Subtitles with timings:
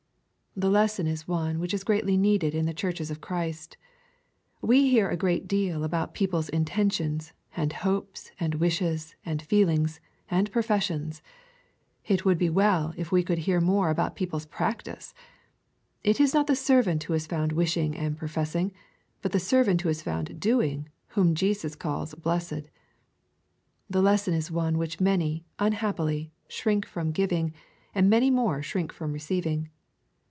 [0.53, 3.77] The lesson is one which is greatly neeocJ in the churches of Christ.
[4.61, 10.01] We hear a great deal about peo ple's intentions, and hopes, and wishes, and feelings,
[10.29, 11.21] and professions.
[12.05, 15.13] It would be well if we could hear more about people's practice.
[16.03, 18.73] It is not the servant who is found wishing and professing,
[19.21, 22.67] but the servant who is found" doing" whom Jesus calls" blessed."
[23.89, 27.53] The lesson is one which many, unhappily, shrink from giving,
[27.95, 29.69] and many more shrink from receiving.